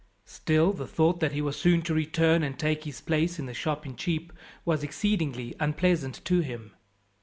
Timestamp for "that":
1.19-1.33